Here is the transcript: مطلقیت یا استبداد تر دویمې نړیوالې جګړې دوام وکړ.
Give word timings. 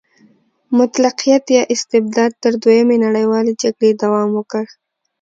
مطلقیت 0.79 1.43
یا 1.57 1.63
استبداد 1.73 2.31
تر 2.43 2.53
دویمې 2.63 2.97
نړیوالې 3.05 3.53
جګړې 3.61 3.91
دوام 4.01 4.29
وکړ. 4.33 4.63